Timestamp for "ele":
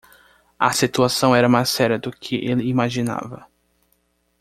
2.37-2.67